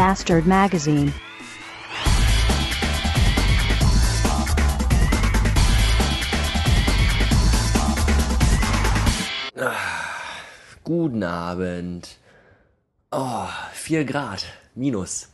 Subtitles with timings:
[0.00, 1.12] Bastard Magazine.
[10.84, 12.16] Guten Abend.
[13.10, 14.46] Oh, 4 Grad.
[14.74, 15.28] Minus.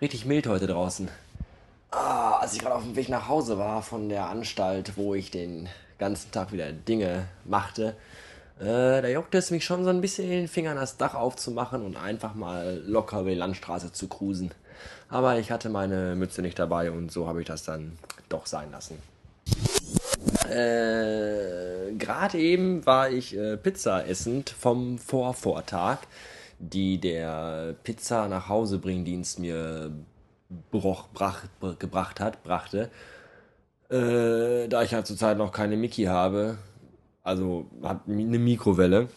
[0.00, 1.08] Richtig mild heute draußen.
[1.92, 5.30] Ah, als ich gerade auf dem Weg nach Hause war von der Anstalt, wo ich
[5.30, 7.94] den ganzen Tag wieder Dinge machte,
[8.60, 11.82] äh, da juckte es mich schon so ein bisschen in den Fingern, das Dach aufzumachen
[11.82, 14.50] und einfach mal locker über die Landstraße zu cruisen.
[15.08, 18.70] Aber ich hatte meine Mütze nicht dabei und so habe ich das dann doch sein
[18.70, 18.98] lassen.
[20.48, 26.00] Äh, Gerade eben war ich äh, Pizza essend vom Vorvortag,
[26.58, 29.90] die der Pizza nach Hause bringdienst mir
[30.70, 31.44] broch, brach,
[31.78, 32.90] gebracht hat, brachte.
[33.88, 36.58] Äh, da ich ja zurzeit noch keine Mickey habe,
[37.22, 39.08] also hab eine Mikrowelle,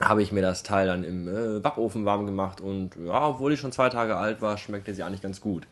[0.00, 3.60] habe ich mir das Teil dann im äh, Backofen warm gemacht und ja, obwohl ich
[3.60, 5.66] schon zwei Tage alt war, schmeckte sie eigentlich ganz gut.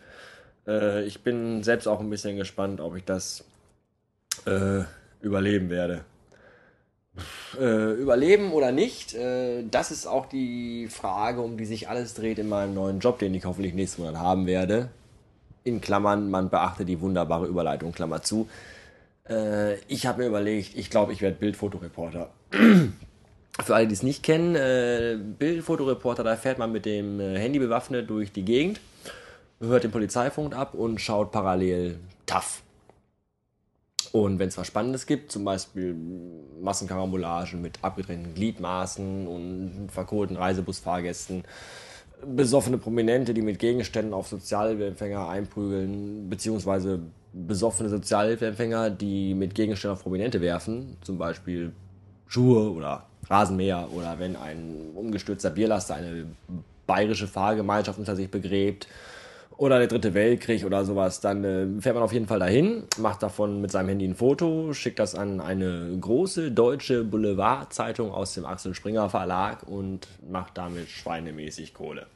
[0.66, 3.44] Äh, ich bin selbst auch ein bisschen gespannt, ob ich das
[4.46, 4.82] äh,
[5.20, 6.04] überleben werde.
[7.60, 12.38] Äh, überleben oder nicht, äh, das ist auch die Frage, um die sich alles dreht
[12.38, 14.88] in meinem neuen Job, den ich hoffentlich nächsten Monat haben werde.
[15.64, 18.48] In Klammern, man beachte die wunderbare Überleitung, Klammer zu.
[19.32, 22.30] Äh, ich habe mir überlegt, ich glaube, ich werde Bildfotoreporter.
[23.62, 27.58] Für alle, die es nicht kennen, äh, Bildfotoreporter, da fährt man mit dem äh, Handy
[27.58, 28.80] bewaffnet durch die Gegend,
[29.60, 32.62] hört den Polizeifunk ab und schaut parallel TAF.
[34.12, 35.96] Und wenn es was Spannendes gibt, zum Beispiel
[36.60, 41.44] Massenkarambolagen mit abgetrennten Gliedmaßen und verkohlten Reisebusfahrgästen,
[42.26, 47.00] besoffene Prominente, die mit Gegenständen auf Sozialhilfeempfänger einprügeln, beziehungsweise
[47.32, 51.72] besoffene Sozialhilfeempfänger, die mit Gegenständen auf Prominente werfen, zum Beispiel
[52.26, 56.26] Schuhe oder Rasenmäher oder wenn ein umgestürzter Bierlaster eine
[56.86, 58.88] bayerische Fahrgemeinschaft unter sich begräbt
[59.56, 63.22] oder der dritte Weltkrieg oder sowas, dann äh, fährt man auf jeden Fall dahin, macht
[63.22, 68.44] davon mit seinem Handy ein Foto, schickt das an eine große deutsche Boulevardzeitung aus dem
[68.44, 72.06] Axel Springer Verlag und macht damit schweinemäßig Kohle.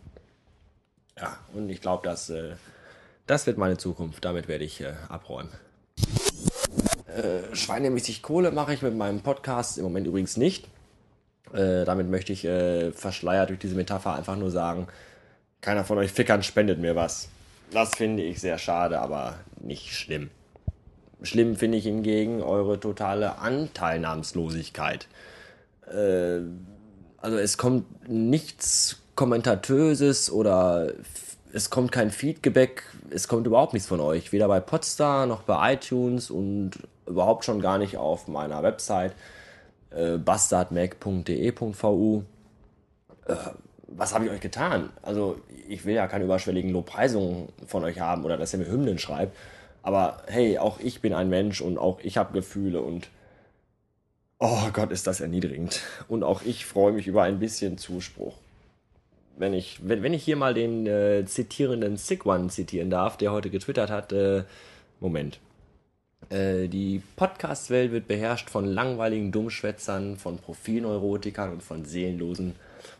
[1.18, 2.56] Ja, und ich glaube, das, äh,
[3.26, 4.24] das wird meine Zukunft.
[4.24, 5.50] Damit werde ich äh, abräumen.
[7.06, 10.68] Äh, schweinemäßig Kohle mache ich mit meinem Podcast im Moment übrigens nicht.
[11.52, 14.88] Äh, damit möchte ich äh, verschleiert durch diese Metapher einfach nur sagen,
[15.66, 17.28] keiner von euch Fickern spendet mir was.
[17.72, 20.30] Das finde ich sehr schade, aber nicht schlimm.
[21.22, 25.08] Schlimm finde ich hingegen eure totale Anteilnahmslosigkeit.
[25.92, 26.42] Äh,
[27.16, 30.92] also es kommt nichts Kommentatöses oder
[31.52, 34.30] es kommt kein Feedback, es kommt überhaupt nichts von euch.
[34.30, 39.14] Weder bei Podstar noch bei iTunes und überhaupt schon gar nicht auf meiner Website
[39.90, 42.22] äh, bastardmac.de.vu.
[43.26, 43.34] Äh,
[43.88, 44.90] was habe ich euch getan?
[45.02, 45.38] Also,
[45.68, 49.36] ich will ja keine überschwelligen Lobpreisungen von euch haben oder dass ihr mir Hymnen schreibt.
[49.82, 53.08] Aber hey, auch ich bin ein Mensch und auch ich habe Gefühle und
[54.38, 55.80] oh Gott, ist das erniedrigend.
[56.08, 58.34] Und auch ich freue mich über ein bisschen Zuspruch.
[59.36, 63.32] Wenn ich, wenn, wenn ich hier mal den äh, zitierenden Sick One zitieren darf, der
[63.32, 64.44] heute getwittert hat, äh,
[64.98, 65.38] Moment.
[66.30, 72.54] Äh, die Podcast-Welt wird beherrscht von langweiligen Dummschwätzern, von Profilneurotikern und von seelenlosen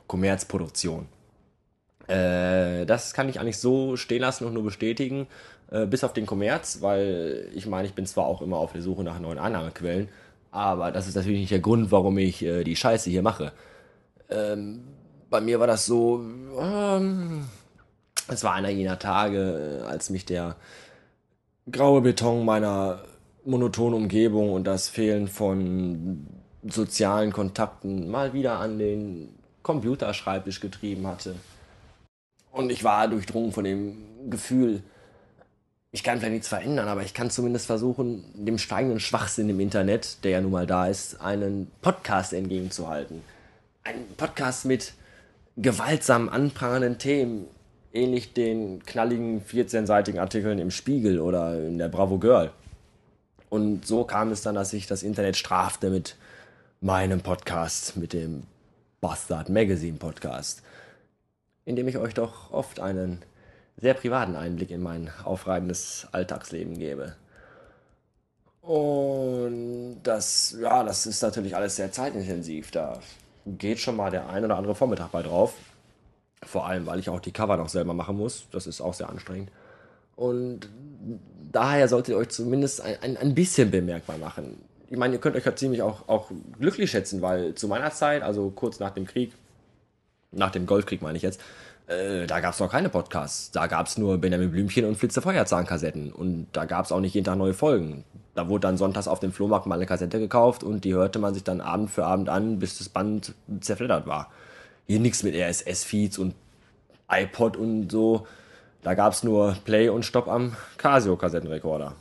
[0.06, 1.06] Kommerzproduktion.
[2.08, 5.26] Äh, das kann ich eigentlich so stehen lassen und nur bestätigen,
[5.70, 8.82] äh, bis auf den Kommerz, weil ich meine, ich bin zwar auch immer auf der
[8.82, 10.08] Suche nach neuen Annahmequellen,
[10.52, 13.52] aber das ist natürlich nicht der Grund, warum ich äh, die Scheiße hier mache.
[14.30, 14.84] Ähm,
[15.28, 16.24] bei mir war das so,
[16.58, 17.46] ähm,
[18.28, 20.56] es war einer jener Tage, äh, als mich der
[21.70, 23.02] graue Beton meiner
[23.44, 26.26] monotonen Umgebung und das Fehlen von
[26.62, 29.35] sozialen Kontakten mal wieder an den
[29.66, 31.34] Computerschreibtisch getrieben hatte.
[32.52, 34.84] Und ich war durchdrungen von dem Gefühl,
[35.90, 40.22] ich kann vielleicht nichts verändern, aber ich kann zumindest versuchen, dem steigenden Schwachsinn im Internet,
[40.22, 43.22] der ja nun mal da ist, einen Podcast entgegenzuhalten.
[43.82, 44.92] Ein Podcast mit
[45.56, 47.46] gewaltsam anprangenden Themen,
[47.92, 52.52] ähnlich den knalligen 14-seitigen Artikeln im Spiegel oder in der Bravo Girl.
[53.48, 56.14] Und so kam es dann, dass ich das Internet strafte mit
[56.80, 58.44] meinem Podcast, mit dem
[59.06, 60.62] Bastard Magazine Podcast,
[61.64, 63.22] in dem ich euch doch oft einen
[63.76, 67.14] sehr privaten Einblick in mein aufreibendes Alltagsleben gebe.
[68.62, 72.72] Und das, ja, das ist natürlich alles sehr zeitintensiv.
[72.72, 72.98] Da
[73.46, 75.54] geht schon mal der ein oder andere Vormittag bei drauf.
[76.42, 78.48] Vor allem, weil ich auch die Cover noch selber machen muss.
[78.50, 79.52] Das ist auch sehr anstrengend.
[80.16, 80.68] Und
[81.52, 85.36] daher solltet ihr euch zumindest ein, ein, ein bisschen bemerkbar machen ich meine, ihr könnt
[85.36, 89.06] euch ja ziemlich auch, auch glücklich schätzen, weil zu meiner Zeit, also kurz nach dem
[89.06, 89.32] Krieg,
[90.32, 91.40] nach dem Golfkrieg meine ich jetzt,
[91.88, 93.52] Äh, da gab es noch keine Podcasts.
[93.52, 96.12] Da gab es nur Benjamin Blümchen und Flitze Feuerzahnkassetten.
[96.12, 98.04] Und da gab es auch nicht jeden Tag neue Folgen.
[98.34, 101.32] Da wurde dann sonntags auf dem Flohmarkt mal eine Kassette gekauft und die hörte man
[101.32, 104.30] sich dann Abend für Abend an, bis das Band zerfleddert war.
[104.86, 106.34] Hier nichts mit RSS-Feeds und
[107.08, 108.26] iPod und so.
[108.82, 111.94] Da gab es nur Play und Stopp am Casio-Kassettenrekorder.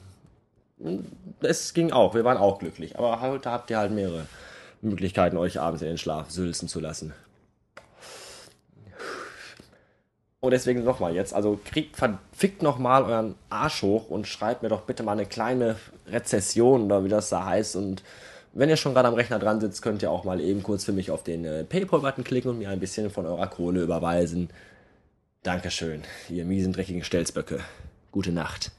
[1.42, 2.98] Es ging auch, wir waren auch glücklich.
[2.98, 4.26] Aber heute habt ihr halt mehrere
[4.82, 7.14] Möglichkeiten, euch abends in den Schlaf sülzen zu lassen.
[10.46, 14.82] Und deswegen nochmal jetzt, also kriegt verfickt nochmal euren Arsch hoch und schreibt mir doch
[14.82, 15.76] bitte mal eine kleine
[16.08, 17.76] Rezession oder wie das da heißt.
[17.76, 18.04] Und
[18.54, 20.92] wenn ihr schon gerade am Rechner dran sitzt, könnt ihr auch mal eben kurz für
[20.92, 24.50] mich auf den äh, Paypal-Button klicken und mir ein bisschen von eurer Kohle überweisen.
[25.42, 27.62] Dankeschön, ihr miesen, dreckigen Stelzböcke.
[28.12, 28.72] Gute Nacht.